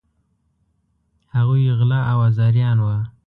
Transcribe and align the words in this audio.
هغوی 1.35 1.63
غله 1.77 1.99
او 2.11 2.17
آزاریان 2.29 2.77
وه. 2.85 2.97